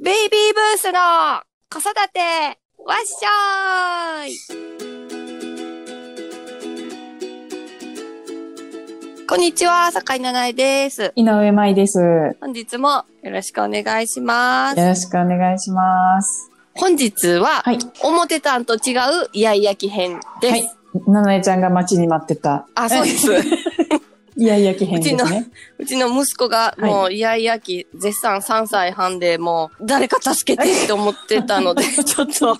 [0.00, 1.00] ベイビーブースの
[1.68, 2.20] 子育て
[2.86, 4.30] わっしょーい
[9.26, 11.12] こんにちは、坂井七重です。
[11.16, 11.98] 井上舞です。
[11.98, 14.76] よ本日もよろしくお願いします。
[14.76, 16.48] ろしくお願いします。
[16.76, 17.78] 本日は、はい。
[18.04, 19.00] 表たんと違う
[19.32, 20.52] イヤイヤ期編です。
[20.52, 20.70] はい。
[21.08, 22.68] ななえちゃんが待ちに待ってた。
[22.76, 23.32] あ、そうです。
[24.40, 25.50] いやいやき編ですね。
[25.78, 32.56] うちの息子がもうイヤイヤ期絶賛3歳半でもう誰か助けてって思ってたので、 ちょっとどう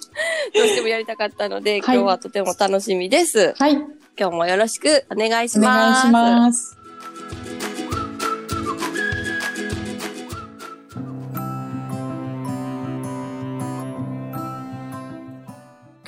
[0.66, 3.54] してもやりたかったので、今はい日はとても楽しみです。
[3.56, 3.74] はい。
[4.18, 6.02] 今日もよろしくお願いしおます。
[6.02, 7.77] 願いします。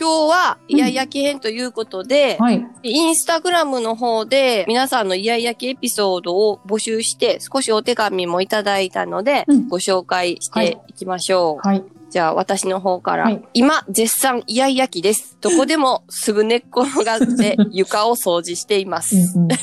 [0.01, 2.67] 今日はイヤイヤ期編ということで、はい。
[2.83, 11.69] インスタグラムの方で皆さんのイヤイヤ期エピソードを募集して少しお手紙もいただいたので、うんご紹介していきましょう。
[11.69, 11.85] はい。
[12.11, 15.39] じゃあ私の方から、はい今絶賛イヤイヤ期です。
[15.41, 19.17] どこでもすぐ寝っ転がって床を掃除しています。
[19.17, 19.49] うん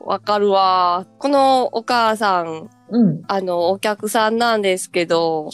[0.00, 1.06] わかるわ。
[1.18, 3.08] このお母さん、うん。
[3.08, 3.22] うん。
[3.26, 5.50] あの、お客さんなんですけど、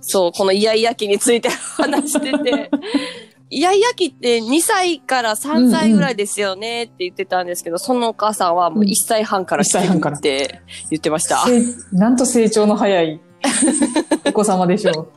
[0.00, 2.70] そう、このイヤイヤ期について話してて、
[3.48, 11.44] イヤイヤ期って2歳から3歳ぐらいですよねって言ってたんですけど、そのお母さんはもう1歳半から来て1歳半からるって言ってました。
[11.46, 14.02] せなんと成長の早いお
[14.36, 15.12] 子様でしょう。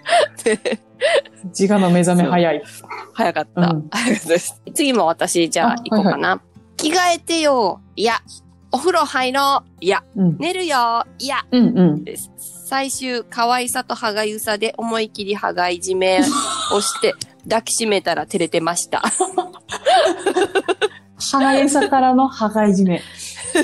[1.57, 2.63] 自我の目覚め早い。
[3.13, 3.61] 早かった。
[3.61, 4.61] うん早かったです。
[4.73, 6.41] 次も私、じゃああ行こうかな。
[6.77, 7.81] 着替えてよ。
[7.95, 8.21] いや。
[8.71, 9.69] お風呂入ろう。
[9.81, 10.03] いや。
[10.15, 10.37] うん。
[10.37, 11.05] 寝るよ。
[11.17, 11.37] いや。
[11.51, 12.03] うんうん。
[12.03, 12.31] です。
[12.37, 16.21] 最終、可愛さと歯がゆさで思い切り歯がいじめ
[16.71, 19.01] をして、抱きしめたら照れてました。
[21.19, 23.01] 歯がゆさからの歯がいじめ。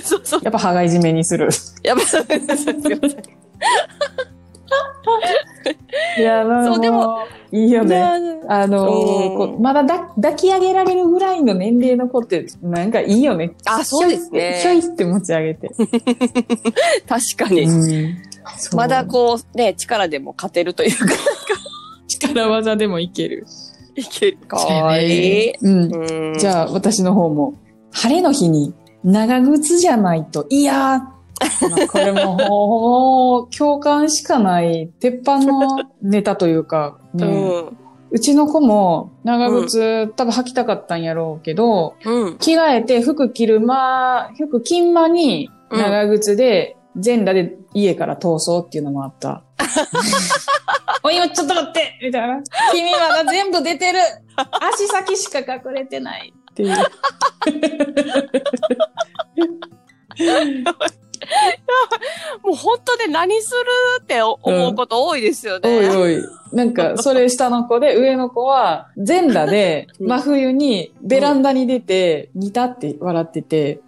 [0.04, 0.42] そうそう。
[0.44, 1.50] やっぱ歯がいじめにする。
[1.84, 2.06] やばい。
[2.06, 2.82] すいません
[6.18, 7.20] いや、そうでも、
[7.52, 8.02] いいよね。
[8.48, 13.56] あのまだだ抱き上げられるぐらいの年齢の子って、なんかいいよね。
[13.66, 15.70] あそうですねひょいって持ち上げて。
[17.08, 17.64] 確かに。
[17.64, 18.18] うん
[18.74, 21.06] まだこう、ね、力でも勝てるというか、
[22.08, 23.46] 力技でもいける。
[23.96, 24.38] いける。
[24.48, 25.54] かわいい。
[25.62, 26.30] うん。
[26.30, 27.56] うんじゃあ、私の方も、
[27.92, 37.30] 晴れの日に長靴じゃないと、いやー、これももう、共感しかない、鉄板のネタというか、ね う
[37.72, 37.78] ん。
[38.12, 42.38] うちの子も長靴、多分履きたかったんやろうけど、うん。
[42.38, 49.44] 着替えて服着る間、服着ん間に長靴で全裸で家から逃走っていうのもあった。
[51.04, 52.42] おい、今ちょっと待ってみたいな。
[52.72, 54.00] 君まだ全部出てる
[54.74, 56.76] 足先しか隠れてないっていう。
[62.44, 64.40] もう本当で何するって思
[64.70, 65.78] うこと多いですよね。
[65.78, 66.24] おいおい。
[66.54, 73.82] なんか、それ下の子で、上の子は全裸で うん真冬にベランダに出て、似たって笑ってて、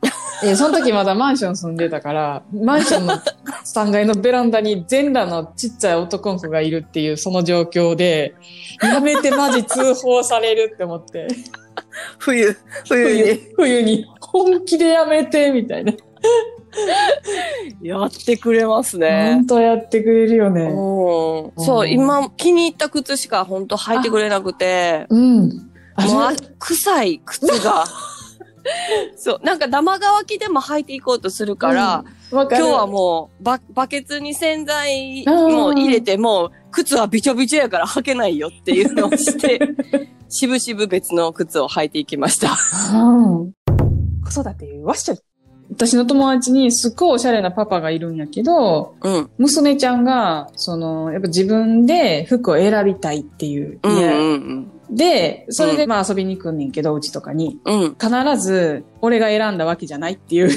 [0.43, 8.35] えその時まだマンション住んでたから、マンションの3階のベランダに全裸のちっちゃい男の子がいるっていうその状況で、
[8.81, 11.27] やめてマジ通報されるって思って、
[12.19, 12.55] 冬、
[12.87, 13.23] 冬に。
[13.23, 15.93] 冬冬に本気でやめて、みたいな。
[17.81, 19.45] やってくれますね本。
[19.47, 20.63] 当やってくれるよね。
[20.63, 25.71] うんそう、今気に入った靴しか本当履いてくれなくて、うん。
[25.95, 27.85] あも臭い靴が。
[29.15, 39.59] そう、なんか生乾きでも履いていこうとするから、わかる今日はもうババケツに洗剤うんも入れても、靴はびちょびちょやから履けないよっていうのをして、
[40.29, 42.57] しぶしぶ別の靴を履いていきました。
[42.93, 43.53] うん。
[44.23, 45.17] 子育てわっしょい。
[45.71, 49.29] 私の友達にすっごいおしゃれなパパがいるんやけど、うん。
[49.37, 53.79] 娘ちゃんが、その、やっぱ自分で服を選びたいっていう。
[53.83, 57.59] うんういやんで、それでまあ遊びに来んねんけど、うちとかに。
[57.65, 57.81] うん。
[57.81, 57.95] うん。
[57.95, 58.09] 必
[58.41, 60.49] ず、俺が選んだわけじゃないっていう。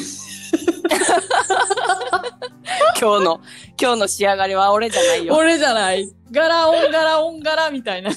[3.01, 3.41] 今日の、
[3.81, 5.35] 今日の仕上がりは俺じゃないよ。
[5.35, 6.13] 俺じゃない。
[6.31, 8.11] 柄オン柄オン柄みたいな。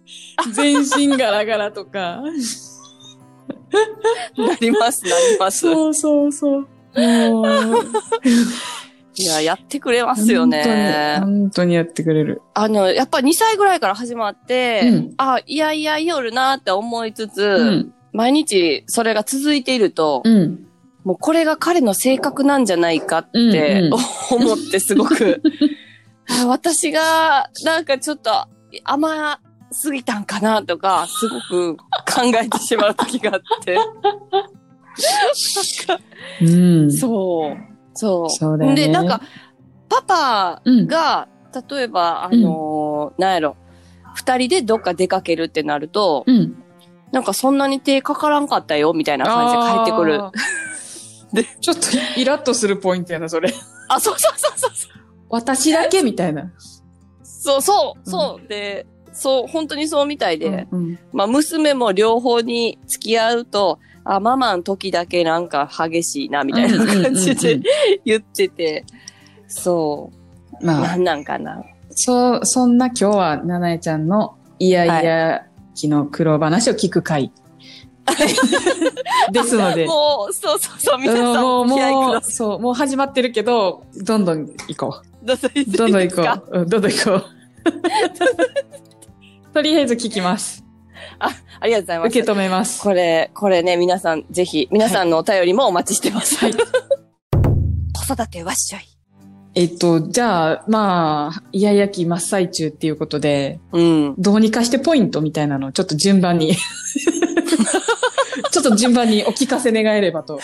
[0.52, 2.22] 全身ガラガラとか。
[4.36, 5.60] なります、なります。
[5.60, 6.68] そうそうそう。
[7.00, 7.46] もう、
[9.16, 11.18] いや、やってくれますよね。
[11.20, 12.42] 本当に、やってくれる。
[12.54, 17.94] あの、やっぱ2歳ぐらいから始まって、うんあ、いやいや、夜なって思いつつ、うん。
[18.12, 20.66] 毎日それが続いていると、うん。
[21.04, 23.92] もうこれが彼の性格なんじゃないかってうんうん
[24.30, 25.42] 思ってすごく、
[26.28, 28.30] あ私がなんかちょっと
[28.84, 29.40] 甘
[29.72, 31.84] すぎたんかなとか、すごく考
[32.42, 33.78] えてしまう時があって。
[36.42, 36.44] う
[36.86, 36.92] ん。
[36.92, 37.56] そう。
[37.94, 38.30] そう。
[38.30, 39.20] そうだよねで、なんか、
[39.88, 40.86] パパうん。
[40.86, 41.28] が
[41.68, 43.56] 例えば、あのーなんやろ、
[44.14, 46.62] 二人でどっか出かけるってなると、うん。
[47.12, 50.20] なんかそんなに手かからんかったよ、みたいな感じで帰ってくる。
[51.32, 51.82] で、ちょっと
[52.16, 53.52] イラッとするポイントやな、それ。
[53.88, 54.90] あ、そうそうそうそう。
[55.28, 56.52] 私だけみたいな。
[57.22, 58.48] そうそう、そう。
[58.48, 58.86] で、
[59.20, 68.86] そう、本当にそうみたいで、うんまあ娘も両方に付き合うと、あ、ママの時だけなんか激しいな、みたいな感じでうんうんうんうん言ってて、
[69.46, 70.10] そ
[70.62, 71.62] う、まあ、なんなんかな。
[71.90, 75.42] そう、そんな今日は、ななえちゃんのいやいや
[75.74, 77.30] 期の苦労話を聞く回。
[79.32, 79.84] ですので。
[79.84, 85.26] もう、そうそうそう、皆さんもう、もう、そう、もう始まってるけど、どんどん行こう。
[85.26, 85.34] ど
[85.88, 86.22] んどん行こ
[86.52, 86.60] う。
[86.60, 87.24] うん、どんどん行こう。
[89.52, 90.64] とりあえず聞きます。
[91.18, 92.08] ありがとうございます。
[92.08, 92.82] 受け止めます。
[92.82, 96.36] これ、これね、皆さん、ぜひ、皆さんのお便りもお待ちしてます。
[96.36, 96.52] はい。
[96.56, 98.82] 子育てわっしょい。
[99.56, 104.14] えっと、じゃあ、まあ、イヤイヤ期真っ最中っていうことで、うん。
[104.16, 106.54] どうにかしてポイントみたいなのをちょっと順番に、
[108.52, 110.38] ちょっと順番にお聞かせ願えればと。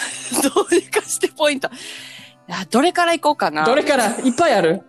[0.55, 1.69] どうにかしてポイント。
[1.69, 1.71] い
[2.49, 3.65] や、どれから行こうかな。
[3.65, 4.07] どれから？
[4.25, 4.83] いっぱいある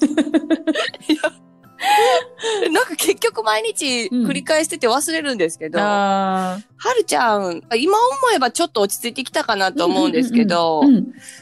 [2.72, 10.82] なんか結局毎日繰り返してて忘れるんですけど、はあるちゃん、今思えばちょっと落ち着いてきたかなと思うんですけど。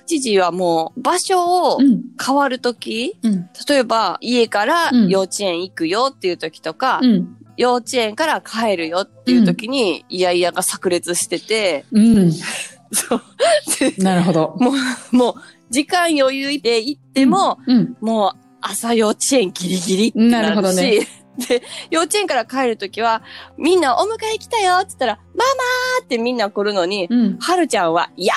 [0.06, 2.02] 知事はもう場所をうん。
[2.24, 3.48] 変わるとき、うん。
[3.68, 7.36] 例えば家からうん幼稚園行くよっていう時とか、うん。
[7.56, 12.32] 幼稚園から帰るよっていう時に、いやいやが炸裂してて、うん。
[12.92, 13.22] そう。
[13.78, 14.56] でなるほど。
[15.10, 15.34] もう、
[15.70, 17.96] 時間余裕で行っても、うん。
[18.00, 21.06] もう朝幼稚園ギリギリってなるし、なるほどね
[21.48, 23.22] で、幼稚園から帰るときは、
[23.56, 27.38] みんなお迎え来たよって言ったら、ママーってみんな来るのに、うん。
[27.38, 28.34] はるちゃんは、いや、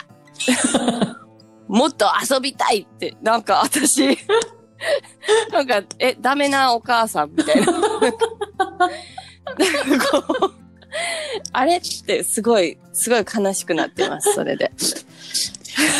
[1.67, 4.17] もっと遊びたいって、なんか私、
[5.51, 7.71] なんか、え、ダメなお母さんみたいな。
[7.71, 7.79] な
[9.95, 10.53] んかこう
[11.51, 14.71] あれってすごい、すごい悲しくなってます、それで。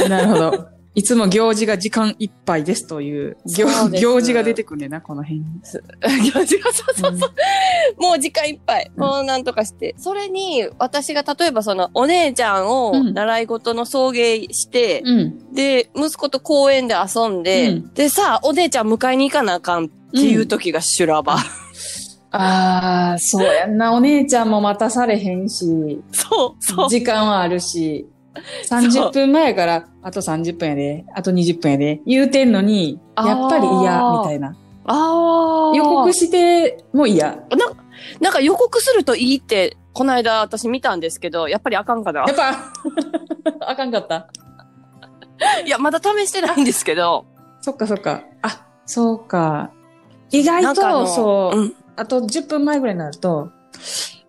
[0.07, 0.74] なるほど。
[0.95, 5.45] いつも行事が時間いっぱいですという、行そうです行事が出てくんねんな、この辺に。
[6.31, 8.01] 行事がそうそうそう。
[8.01, 8.89] もう時間いっぱい。
[8.95, 9.93] うんもうなんとかして。
[9.97, 15.53] それに、私が例えばその、お姉ちゃんをうん習い事の送迎して、うん。
[15.53, 21.35] で、息子と公園で遊んで、うんでさ、お姉ちゃん迎えに行かなあかんっていう時が修羅場。
[22.37, 23.93] ああ、そうやんな。
[23.93, 26.89] お姉ちゃんも待たされへんし、 そう、そう。
[26.89, 28.07] 時間はあるし、
[28.69, 34.55] 30分前から、あと30分やで、あと20分やで、言うてんのに、やっぱり嫌、みたいな。
[34.85, 35.75] ああ。
[35.75, 37.37] 予告しても嫌。
[38.19, 42.71] なんか予告するといいって、この間私見たんですけど、やっぱりあかんかなやっぱ、
[43.71, 44.27] あかんかった。
[45.65, 47.25] いや、まだ試してないんですけど。
[47.61, 48.23] そっかそっか。
[48.41, 49.71] あ、そうか。
[50.31, 51.75] 意外と、そう、うん。
[51.95, 53.49] あと10分前ぐらいになると、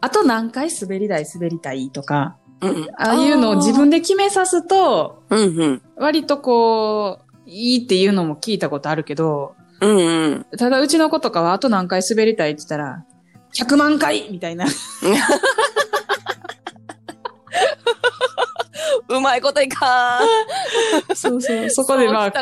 [0.01, 2.89] あと何回滑り台滑りたいとか、うん。
[2.97, 5.83] ああいうのを自分で決めさすと、うんうん。
[5.97, 10.47] 割とこう、いいっていうのも聞いたことあるけど、うんうん。
[10.57, 13.05] ただうちの子とかはあと何回滑りたいって言ったら、
[13.55, 14.67] 100万回みたいな。
[19.09, 20.27] うまいこといかん。
[21.15, 21.71] そうそう。
[21.71, 22.33] そこでまあ。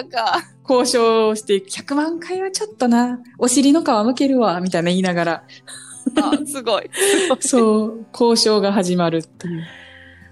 [0.69, 5.45] 交渉して、100万回はちょっとな、お尻の皮むけるわ、みたいな言いながら、
[6.17, 6.91] あ、すごい。
[7.41, 9.65] そう、交渉が始まるっていう。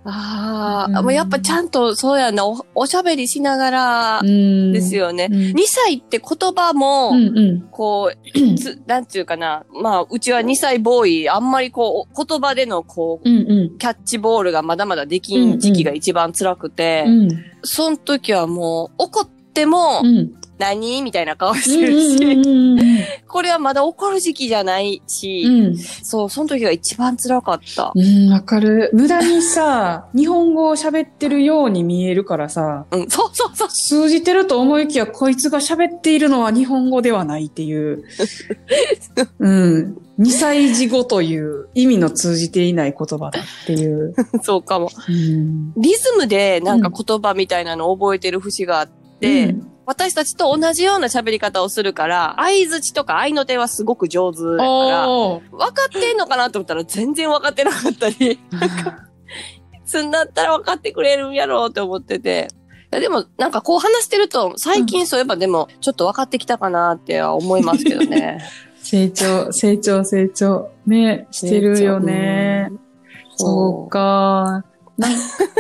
[0.05, 5.29] ああ、うんもうやっぱちゃんとそうやな、おおしゃべりしながらうんですよね。
[5.31, 7.61] うん2歳って言葉も、うんうん。
[7.71, 9.65] こう、つ、 なんていうかな。
[9.73, 13.79] まあ、うちは2歳ボーイ、あんまりこう、言葉でのこう、うんうん。
[13.79, 17.45] キャッチボールがまだまだできん時期が一番辛くて、うん。
[17.63, 20.33] その時はもう、怒っても、うん。
[20.63, 21.03] 何？
[21.03, 25.77] みたいな顔うしてるし、これはまだ怒る時期じゃないし、うん。
[25.77, 27.93] そう、その時が一番辛かった。
[27.95, 28.91] うん、わかる。
[28.93, 33.69] 無駄にさ、 日本語を喋ってるように見えるからさ、うん、そうそうそう。
[33.69, 38.05] 通じてると思いきや、こいつが喋っているのは日本語ではないっていう。
[39.41, 39.97] うん。
[40.21, 44.15] 2歳児語という意味の通じていない言葉だっていう。
[44.43, 44.91] そうかも。
[45.09, 45.73] うん。
[45.77, 58.39] リズムでなんか言葉みたいなのを覚えてる節があって、うん私たちと同じような喋り方をするから、相槌とか相の手はすごく上手だから、分かってんのかなと思ったら全然分かってなかったり、
[59.85, 62.49] すんだったら分かってくれるんやろうって思ってて。
[62.93, 68.39] いやでも、なんかこう話してると、最近そういえばでも、ちょっと分かってきたかなっては思いますけどね。
[68.83, 70.69] 成長、成長、成長。
[70.87, 72.71] ね、してるよね。
[73.37, 74.65] そうか。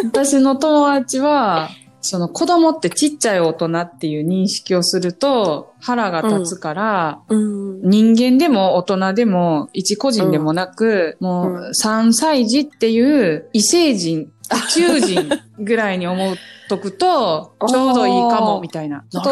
[0.04, 1.70] 私の友達は、
[2.02, 7.80] その子供ってちっちゃい大人っていう認識をすると腹が立つから、うん。
[7.82, 15.28] 人間でも大人でも一個人でもなく、もうんう3歳児っていう異星人、宇宙人
[15.58, 16.36] ぐらいに思っ
[16.68, 19.04] とくと、 ちょうどいいかも、みたいな。
[19.12, 19.22] 言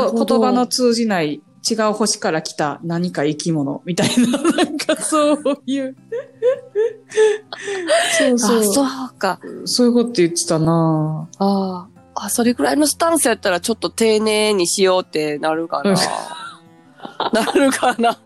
[0.41, 5.95] 葉の通じない違う星から来た何か生き物みたいな、 なんかそういう。
[8.19, 8.65] そうあ、そう。
[8.65, 8.87] そう
[9.19, 9.39] か。
[9.65, 11.90] そういうこと言ってたなああ。
[12.25, 15.95] あ、それぐらいのスタンスやったらちょっと丁寧にしようってなるかな。
[17.33, 18.19] なるかな。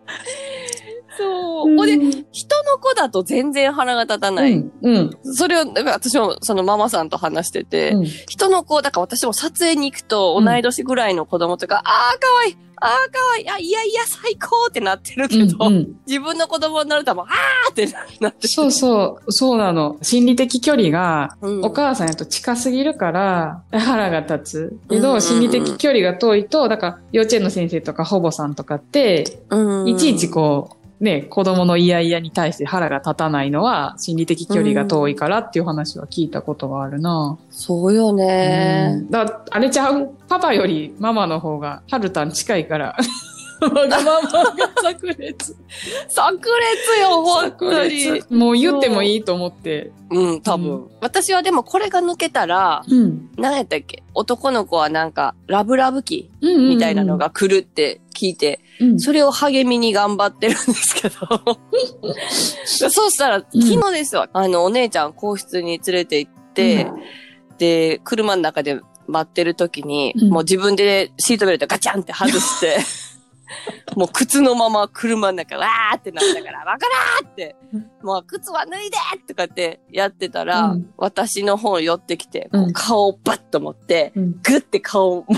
[1.16, 1.76] そう。
[1.76, 4.52] ほんで、人の子だと全然腹が立たない。
[4.54, 4.72] うん。
[4.82, 5.34] うん。
[5.34, 17.30] それを、だから私もそのママさんと話してて、うん人の子、だから私も撮影に行くとうん同い年ぐらいの子供とか、ああ、かわいい、ああ、かわいい、あいやいや、最高ってなってるけど、うんうん自分の子供になるともう、あ
[17.68, 17.86] あって
[18.20, 18.48] なってる。
[18.48, 19.96] そうそう、そうなの。
[20.02, 24.78] 心理的距離が、うんお母さんやと近すぎるから、腹が立つ。
[24.90, 37.36] けど、心理的距離が遠いと、だから、幼稚園の先生とか保母さんとかって、うんいちいちこう、ね、子供の嫌々に対して腹が立たないのは、心理的距離が遠いからっていう話は聞いたことがあるな。
[37.50, 38.92] そうよね。
[38.94, 42.96] うんだから、あれちゃう、パパよりママの方が、はるたん近いから。
[43.60, 45.56] わがままが炸裂。
[46.08, 48.22] 炸裂よ、本当に。
[48.30, 49.90] もう言ってもいいと思って。
[50.10, 53.30] うん、多分、う私はでもこれが抜けたら、うん。
[53.36, 54.02] 何やったっけ？
[54.12, 61.16] 男の子はなんか、ラブラブ期みみたいなのが来るって聞いて、うん、それを励みに頑張ってるんですけど。
[62.64, 64.28] そうしたら、昨日ですわ。
[64.32, 66.86] あの、お姉ちゃん皇室に連れて行って、
[67.58, 70.30] で、車の中で待ってる時に、うん。
[70.30, 72.78] もう自分でシートベルトガチャンって外して、
[73.96, 76.86] もう靴のまま車の中わーってなったから、わか
[77.22, 77.56] らーって、
[78.02, 78.96] もう靴は脱いで
[79.28, 80.90] とかってやってたら、うん。
[80.96, 84.32] 私の方寄ってきて、顔をバッと持って、うん。
[84.42, 85.34] グッて顔をもう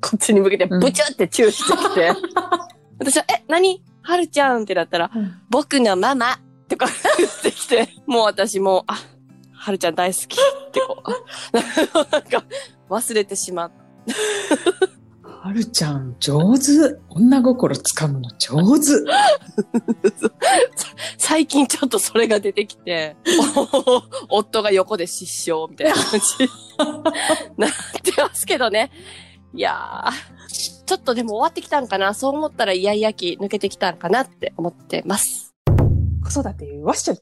[0.00, 0.80] こっちに向けてうん。
[0.80, 2.12] ブチュってチューしてきて、
[2.98, 3.82] 私は、え、何？
[4.02, 5.34] はるちゃんってなったら、うん。
[5.50, 6.38] 僕のママ
[6.68, 6.86] とか
[7.18, 8.98] 言ってきて、もう私もう、あ、
[9.52, 12.44] はるちゃん大好きってこう、なんか
[12.88, 13.70] 忘れてしまっ
[15.40, 16.98] はるちゃん、上手。
[17.10, 18.86] 女心つかむの上手。
[21.16, 23.16] 最近ちょっとそれが出てきて、
[24.28, 26.44] お夫が横で失笑みたいな感じ。
[26.44, 26.50] に
[27.56, 27.70] なっ
[28.02, 28.90] てますけどね。
[29.54, 35.54] いやー、ちょっとでも終わってきたんかなそう思ったらイヤイヤ期抜けてきたんかなって思ってます。
[36.22, 37.18] 子育てわっしょい。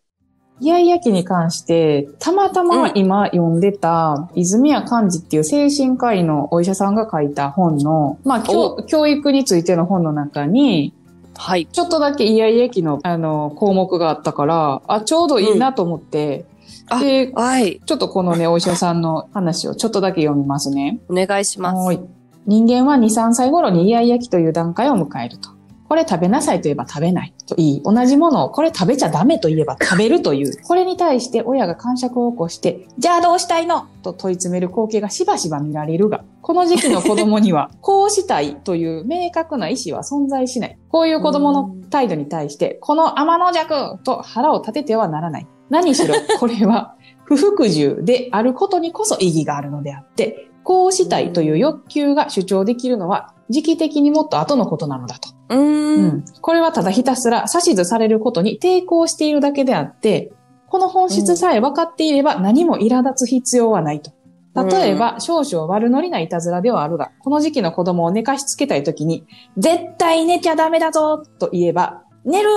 [0.58, 10.94] イヤイヤ期に関して、たまたま今読んでた、泉谷寛治っていう精神科医のお医者さんが書いた本の、まあ、教教育についての本の中に、
[11.36, 11.66] はい。
[11.66, 16.56] ちょっとだけイヤイヤ期の、あの、項目があったから、あ、ちょうどいいなと思って、うん
[17.00, 17.80] で、はい。
[17.84, 21.00] ちょっとこのね、お医者さんの話をちょっとだけ読みますね。
[21.08, 21.76] お願いします。
[21.76, 22.00] はい。
[22.46, 25.50] 人間は2、3歳頃にイヤイヤ期という段階を迎えると。
[25.88, 27.82] これ食べなさいと言えば食べないといい。
[27.82, 30.62] 同じものをこれ食べちゃダメと言えば食べるという。
[30.62, 33.86] これに対して親が感触を起こして、じゃあどうしたいの？
[34.02, 40.78] と問い詰める光景がしばしば見られるが、この時期の子供には、 こうしたいという明確な意思は存在しない。
[40.88, 45.46] こういう子供の態度に対して、この天の弱と腹を立ててはならない。
[45.70, 55.28] 何しろ、これは不服従であることにこそ意義があるのであって、こうしたいという欲求が主張できるのは、時期的にもっと後のことなのだと。
[55.50, 55.86] うーん。
[56.00, 60.32] うんこれはただひたすら指図されることに抵抗しているだけであって、
[60.66, 64.10] この本質さえ分かっていれば何も苛立つ必要はないと。
[64.56, 69.24] 例えば、少々悪ノリないたずらではあるが、この時期の子供を寝かしつけたいときに、
[69.56, 72.48] 絶対寝ちゃダメだぞと言えば、寝る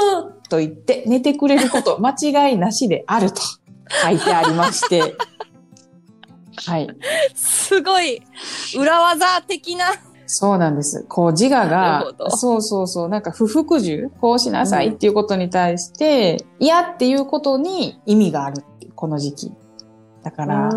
[0.49, 2.15] と言って寝てくれること間
[2.49, 3.41] 違いなしであると
[4.01, 5.15] 書いてありまして、
[6.65, 6.89] はい。
[7.35, 8.21] すごい、
[8.77, 9.85] 裏技的な。
[10.31, 11.05] そうなんです。
[11.09, 19.51] こう自我が、そうそうそう、なんか不服従こうしなさいっていうことに対して、嫌っていうことに意味があるっていうこの時期。
[20.23, 20.73] だから、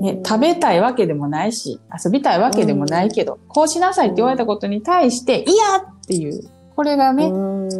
[0.00, 6.40] ね、食べたいわけでもないし、遊びたいわけでもないけど、こうしなさいって言われたことに対して、嫌っていう、
[6.74, 7.28] これがね、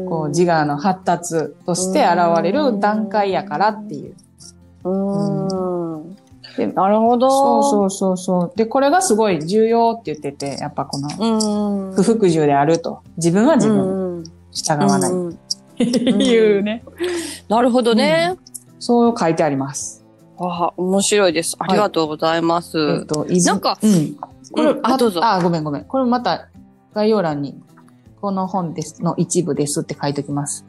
[0.08, 4.14] こう自我の発達として現れる段階やからっていう。
[4.84, 4.90] う
[5.54, 5.77] ん。
[6.58, 7.30] でなるほど。
[7.30, 8.52] そうそうそうそう。
[8.56, 11.94] で、これがすごい重要って言ってて、やっぱこのうん。
[11.94, 13.02] 不服従であると。
[13.16, 15.12] 自分は自分、うん従わない。
[15.84, 16.82] いうね。
[17.48, 18.36] なるほどね。
[18.80, 20.04] そう書いてあります。
[20.38, 21.56] あ面白いです。
[21.58, 22.78] ありがとうございます。
[22.78, 24.16] えっと、なんかうん。
[24.52, 25.84] これ、うんあまどうぞあ、ごめんごめん。
[25.84, 26.48] これまた
[26.94, 27.60] 概要欄に、
[28.20, 30.64] この本です、の一部ですって書いておきます。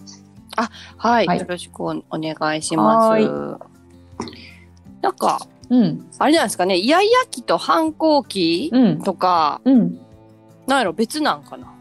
[0.98, 3.60] はい、はいよろしくおお願いしますは。
[5.02, 6.10] なんか、うん。
[6.18, 9.02] あれなんですかね、イヤイヤ期と反抗期うん。
[9.02, 10.00] とか、うん。
[10.68, 11.74] なんやろ、別なんかな。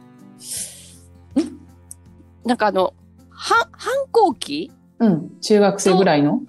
[2.45, 2.95] なんかあの、
[3.31, 5.41] 反、反抗期うん。
[5.41, 6.41] 中学生ぐらいの？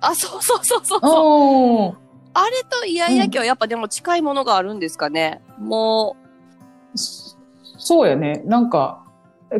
[0.00, 1.98] あ、そうそうそうそうそう。
[2.32, 5.42] あれとイヤイヤ期はやっぱでも近いものがあるんですかね。
[5.58, 6.16] も
[6.94, 7.36] そ
[7.78, 8.42] そうやね。
[8.46, 9.04] なんか、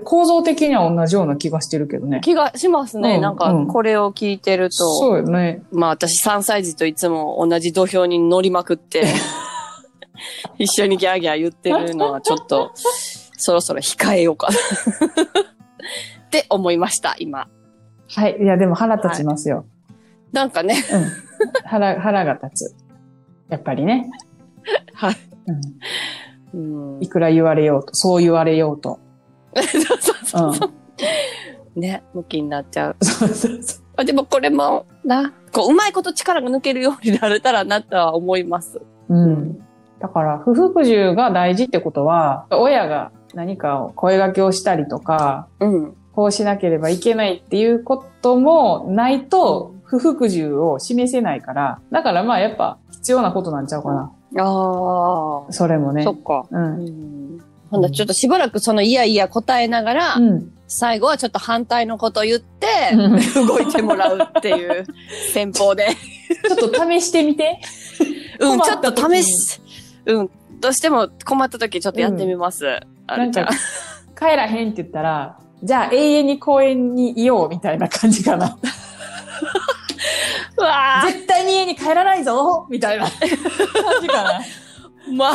[0.05, 2.21] 構造的には同じような気がしてるけどねう、。
[2.21, 3.17] 気がしますね。
[3.17, 4.77] うんなんかうん、これを聞いてると。
[4.99, 5.63] そうよね。
[5.73, 9.05] まあ私3歳児といつも同じ土俵に乗りまくって、
[10.59, 12.71] 一緒にギャーギャー言ってるのはちょっと、
[13.37, 14.55] そろそろ控えようかな。
[16.27, 17.49] って思いました、今。
[18.15, 18.37] はい。
[18.41, 19.65] いや、でも腹立ちますよ。
[20.33, 21.07] なんかね、うん。
[21.65, 22.77] 腹、腹が立つ。
[23.49, 24.09] やっぱりね。
[24.95, 25.17] はい。
[26.53, 26.95] うん。
[26.97, 27.09] うんい。
[27.09, 29.01] くら言われようと、そう言われようと。
[29.57, 30.73] そうそうそう
[31.77, 31.81] うん。
[31.81, 32.97] ね、向きになっちゃう。
[33.05, 38.79] そうそうそあでもこれも、な、こう、うまいこと力が抜けるようになれたらなとは思います。
[39.09, 39.15] う。
[39.15, 39.59] うん。
[40.01, 45.97] だから、不服従が大事ってことは、親が何かを声掛けをしたりとか、うん。
[46.13, 54.13] こうしなければいけないっていうこともないと、不服従を示せないから、だからまあやっぱ必要なことなんちゃうかな。
[54.39, 56.13] ああ、それもねそ。
[56.13, 56.47] っか。
[56.51, 56.57] う。
[56.57, 57.41] うんん。
[57.71, 60.53] ほんだちょっとしばらくそのいやいや答えながら、うん。
[60.73, 64.87] 最後はちょっと反対のことを言って、うん動いてもらうっていう
[65.33, 65.89] 戦法で。
[66.57, 67.61] ちょっと試してみて。
[68.39, 69.61] うん、困ちょっと試し、
[70.07, 72.81] うん、どうしても困った時ちょっとやってみます。
[73.07, 73.53] あなんるちゃんか、
[74.19, 78.59] 帰らへんって言ったら、じゃあ永遠に公園にいようみたいな感じかな。
[80.57, 83.21] うわ絶対に家に帰らないぞみたいな感
[84.03, 84.41] じかな。
[85.09, 85.33] ー ま、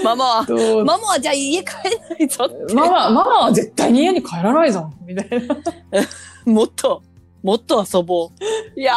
[0.04, 0.46] ママは、
[0.84, 2.74] ママはじゃあ家帰らないぞって。
[2.74, 5.56] ママ、ママは絶対に家に帰らないぞみたいな。
[6.46, 7.02] もっと、
[7.42, 8.30] もっと遊ぼ
[8.76, 8.80] う。
[8.80, 8.94] いや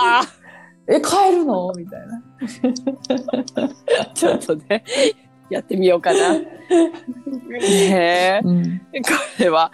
[0.88, 1.72] え、帰るの？
[1.76, 2.22] みたいな。
[2.42, 4.84] ー、ちょっとね、
[5.50, 6.34] やってみようかな。
[6.34, 6.42] ね
[7.60, 8.42] え。
[8.44, 8.80] うん。
[8.80, 9.72] これは、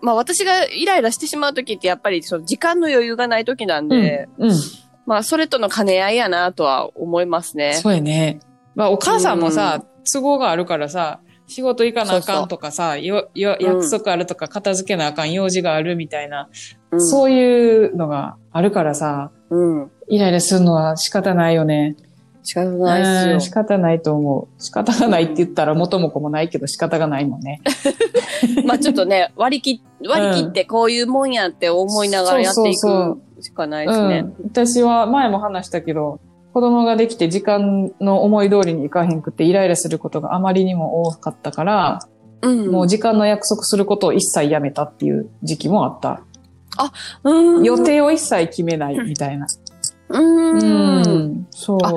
[0.00, 4.52] まあ私がイライラしてしまう時ってやっぱりその時間の余裕がない時なんで、うん。
[5.04, 7.74] まあそれとの兼ね合いやなとは思いますね。
[7.74, 8.40] そうやね。
[8.74, 16.48] まあ、お母さんもさ、都合があるからさ、仕事行かなあかんとかさ、よようん約束あるとか片付けなあかん用事があるみたいな、
[16.90, 19.90] うん、そういうのがあるからさ、うん。
[20.08, 21.96] イライラするのは仕方ないよね。
[22.42, 24.62] 仕方ないうんっす仕方ないと思う。
[24.62, 27.60] 仕方がないって言ったら元も子もないけど仕方がないもんね。
[28.56, 28.62] よ。
[28.66, 34.26] まあちょっとね、割り切っ、割り切ってこういうもんやって思いながらやっていくしかないうんですね。。
[34.44, 36.20] 私は前も話したけど、
[36.56, 42.08] 子供ができて時間の思い通りにいかへんくってイライラすることがあまりにも多かったから、
[42.40, 42.70] うん。
[42.70, 46.22] もう時間の約束することを一切やめたっていう時期もあった。
[47.24, 49.46] うん、予定を一切決めないみたいな。
[50.08, 50.56] うん。
[50.56, 51.46] うん。
[51.50, 51.78] そう。
[51.82, 51.92] あ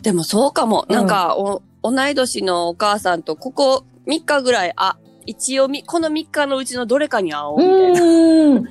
[0.00, 0.86] でもそうかも。
[0.88, 8.70] うんなんか、お、同い年のお母さんとここ3日ぐらい、あ、一応み、この3日のうちのどれかに会おうみたいな。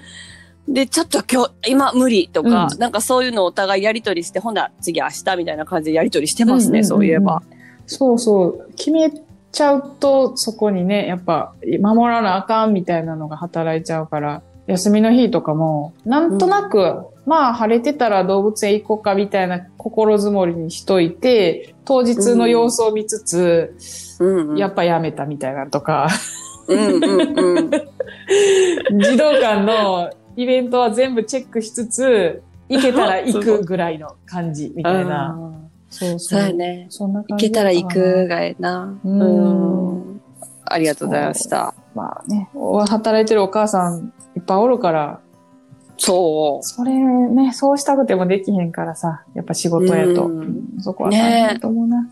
[0.68, 0.74] うん。
[0.74, 7.42] で、ちょっと今日、今無理とか、うんなんかそういうのをお互いやりとりして、ほんなら次明日みたいな感じでやりとりしてますね、うんうんうんうんそういえば。
[7.86, 8.70] そうそう。
[8.76, 9.12] 決め
[9.52, 23.76] ちゃうと、そこにね、やっぱ、守らなあかんみたいなのが働いちゃうから、休みの日とかも、なんとなく、まあ、晴れてたら動物園行こうかみたいな心づもりにしといて、当日の様子を見つつ、
[24.20, 24.58] うん、うん。
[24.58, 26.08] やっぱやめたみたいなのとか、
[26.68, 27.72] うんうんうん。
[29.00, 35.32] 児童館のイベントは全部チェックしつつ、行けたら行くぐらいの感じみたいな。
[35.32, 36.54] あーそうそうや。
[36.54, 36.88] ね。
[36.90, 39.00] そんな行感じけたら行くがええな。
[39.04, 40.22] うんうん
[40.66, 41.76] ありがとうございました。
[41.94, 42.50] まあね、
[42.88, 45.20] 働いてるお母さんいっぱいおるから、
[45.98, 50.32] そそれね、そうしたくてもできへんからさ、やっぱ仕事やと。
[50.80, 52.10] そこは大と思うな。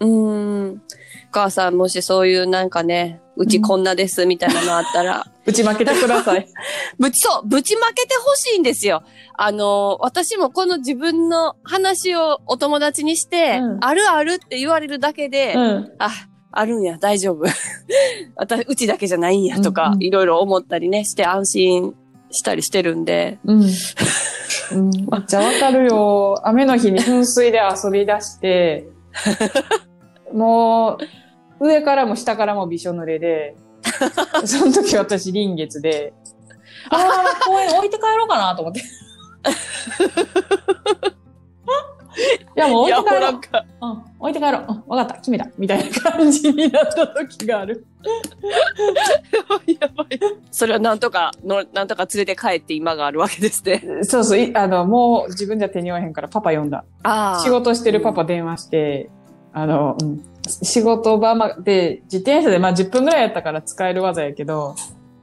[0.00, 0.06] う。
[0.06, 0.82] うん。
[1.30, 6.48] お母さんもしそういうなんかね、うちこんなですみたいなのあったら、打ち負けてください。
[6.98, 9.04] ぶち、そう、ぶちまけてほしいんですよ。
[9.36, 15.92] あの、私もこの自分の話をお友達にして、うんあるあるって言われるだけで、うん。
[16.00, 16.10] あ、
[16.50, 17.44] あるんや、大丈夫。
[18.34, 21.94] 私、うちだけじゃないんやとかいろいろ思ったりね、して安心
[22.32, 23.38] したりしてるんで。
[23.44, 23.62] うん。
[24.72, 26.40] うん、めっちゃわかるよ。
[26.44, 28.88] 雨の日に噴水で遊び出して、
[30.32, 30.98] も
[31.60, 33.56] う、上からも下からもびしょ濡れで、
[34.44, 36.12] その時私臨月で、
[36.90, 38.80] ああ、公園置いて帰ろうかなと思って。
[42.20, 42.22] い
[42.56, 43.40] や、もう置いて帰ろう。
[43.40, 43.64] か。
[43.80, 44.64] うん、置いて帰ろう。
[44.68, 45.46] うん、わかった、決めた。
[45.56, 47.86] みたいな感じになった時がある。
[49.66, 50.08] やばい。
[50.50, 53.82] それはなんとかの、なんとか連れて帰って今があるわけですね。
[54.02, 56.84] そうそう、いあの、もう自分じゃ手に負えへんからパパ呼んだ。
[57.04, 59.10] あ仕事してるパパ電話して、
[59.52, 60.22] あの、うん、
[60.62, 64.74] 仕事場まで、自転車でまあ10分ぐらいやったから使える技やけど、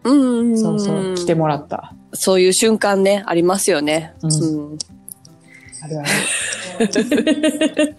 [0.03, 0.57] うんうん。
[0.57, 1.93] そうそう、来てもらった。
[2.13, 4.13] そういう瞬間ね、ありますよね。
[4.21, 4.77] うんうん
[5.79, 6.09] あるある。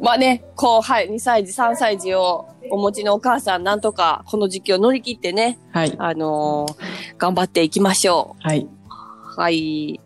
[0.00, 5.94] まあね、こう、はい、2歳児、3歳児をお持ちのお母さん、なんとかこの時期を乗り切ってね、はい。
[5.98, 6.74] あのー
[7.18, 8.60] 頑張っていきましょはい。
[8.60, 9.40] う。
[9.40, 10.00] はい。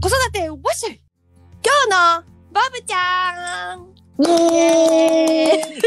[0.00, 1.00] 子育て、わっし
[1.62, 5.82] 今日のバブちゃんイエーイ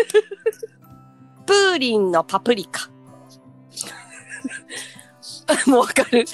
[1.45, 2.89] プーリンのパプリカ。
[5.65, 6.25] もうわかる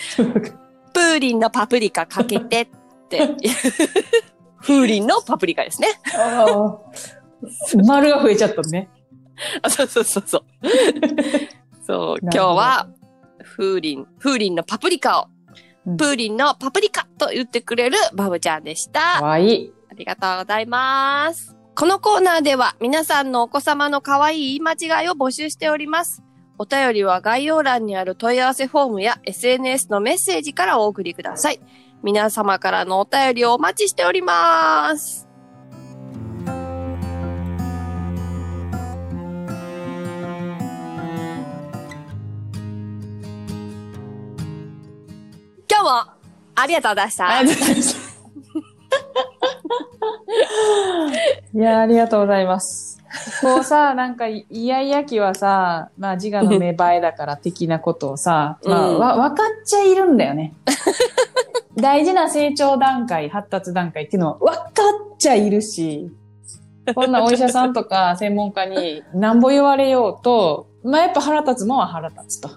[0.92, 2.68] プーリンのパプリカかけてっ
[3.10, 3.36] て。
[4.60, 5.88] 風鈴のパプリカですね。
[7.86, 8.90] 丸が増えちゃったね。
[9.62, 10.44] あ、そうそうそうそう。
[11.86, 12.88] そう、今日は、
[13.44, 15.28] 風鈴、風鈴のパプリカを、
[15.86, 19.20] うんプーリンのパプリカと言ってくれるバブちゃんでした。
[19.20, 19.74] かわいい。
[19.94, 21.56] ありがとうございます。
[21.76, 26.24] このコーナーでは皆さんのお子様の可愛い言い間違いを募集しております。
[26.58, 31.60] お便りは概要欄にある問い合わせフォームや SNS のメッセージからお送りください。
[32.04, 35.28] 皆様からのお便りをお待ちしております。
[45.68, 46.14] 今日も
[46.56, 48.03] ありがとうございました。
[51.64, 52.94] や、ありがとうございます。
[53.42, 60.54] こうさ、なんか、イヤイヤ期はさ、まあ自我の芽生えだから的なことをさ、まあ、うんわ、分かっちゃいるんだよね。
[61.76, 64.62] 大事な成長段階、発達段階っていうのは分か
[65.14, 66.12] っちゃいるし、
[66.96, 72.50] こんなお医者さんとか 専門家になんぼ言われようと、まあやっぱ腹立つもんは腹立つと。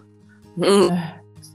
[0.59, 0.91] うん。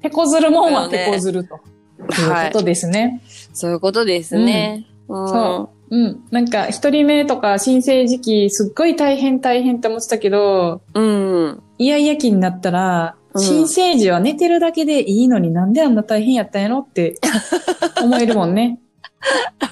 [0.01, 1.55] 手こずるもんは手こずると。
[1.55, 3.21] はいいうことですね。
[3.53, 4.87] そういうことですね。
[5.07, 5.29] うん。
[5.29, 6.23] そうん。
[6.31, 11.63] なんか、一人目とか新生時期、すっごい大変大変って思ってたけど、うん。
[11.77, 17.15] イヤイヤ期になったら、うん新生児は寝てるだけでいいのになんであんな大変やったんやろって
[18.03, 18.81] 思えるもんね。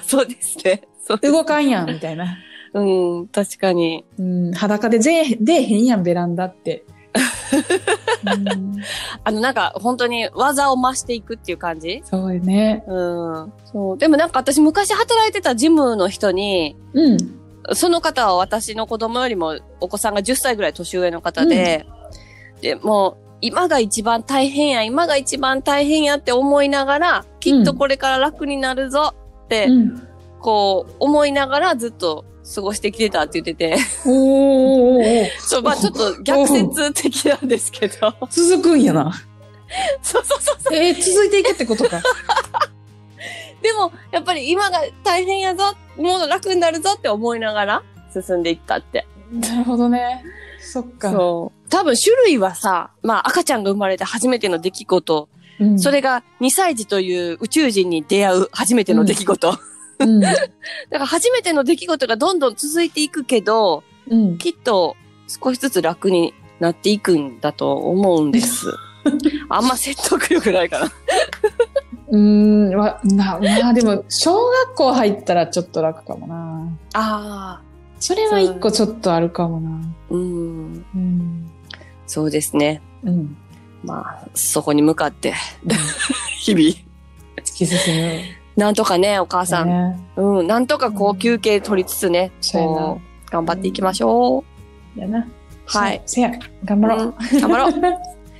[0.06, 0.82] そうですね。
[1.06, 1.18] そう。
[1.20, 2.38] 動かんやん、みたいな。
[2.72, 4.04] うん、確かに。
[4.18, 6.84] うん、裸で出えへんやん、ベランダって。
[7.52, 8.76] うん、
[9.24, 12.02] あの、なんか、本当に技を増していくっていう感じ？
[12.04, 12.84] そうよね。
[12.86, 13.52] うん。
[13.64, 13.98] そう。
[13.98, 17.16] でもなんか私昔働いてたジムの人に、うん。
[17.72, 21.86] その方は私の子供よりもお子さんが10歳ぐらい年上の方で、
[22.60, 30.08] で、もう、今が一番大変や、今が一番大変やって思いながら、きっとこれから楽になるぞって、うん。
[30.40, 34.79] こう、思いながらずっと過ごしてきてたって言ってて、お
[35.50, 39.12] そう、まあちょっと逆説的なんですけど、 続くんやな。
[40.00, 40.74] そうそうそうそう。
[40.74, 42.00] えー続いていくってことか。
[43.60, 47.82] でも、やっぱり今が大変やぞ、もう楽になるぞって思いながら
[48.12, 49.06] 進んでいったって。
[49.32, 50.24] なるほどね。
[50.60, 51.10] そっか。
[51.10, 51.68] そう。
[51.68, 59.58] 多分種類はさ、まあ赤ちゃんが生まれて初めての出来事、うんそれが2歳児という宇宙人に出会う初めての出来事。
[59.98, 60.20] うん。
[60.22, 60.40] だか
[60.90, 64.38] ら初めての出来事がどんどん続いていくけど、うん。
[64.38, 64.96] きっと
[65.30, 68.66] 少しずつ楽になっていくんだと思うんです。
[69.48, 70.86] あんま説得力ないかな。
[72.08, 76.68] うーん、わ、な、まあでも、小学校入ったらちょっと楽かもな。
[76.94, 77.62] ああ。
[78.00, 79.70] それは一個ちょっとあるかもな。
[80.10, 80.84] うん。
[80.94, 81.50] うん。
[82.06, 82.82] そうですね。
[83.04, 83.36] うん。
[83.84, 85.32] まあ、そこに向かって、
[86.40, 86.64] 日々、
[87.36, 88.20] 突き進む。
[88.56, 90.00] なんとかね、お母さん、ね。
[90.16, 94.44] うん、なんとかこうんう休憩取りつつね、そうやなこう、頑張っていきましょ
[94.96, 95.26] やな。
[95.66, 96.02] はい。
[96.06, 96.30] せや、
[96.64, 96.98] 頑張う。
[96.98, 97.14] ろう。
[97.32, 97.72] うん頑張ろう。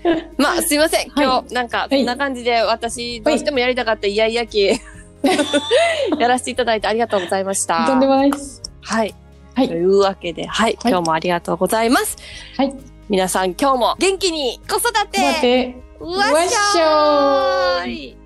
[0.39, 1.11] まあ、すいません。
[1.11, 4.69] はい今日、なんか、そんな感じで、私、どうしてもやりたかったイヤイヤ期、
[6.19, 7.87] やらせていただいてありがとうございました。
[7.87, 8.63] とんでもないです。
[8.81, 9.15] はい。
[9.55, 10.79] はいというわけで、はい。
[10.81, 12.17] はい今日もありがとうございます。
[12.57, 12.75] はい。
[13.09, 15.77] 皆さん、今日も元気に子育て。
[16.01, 18.20] わっしょーわっしょー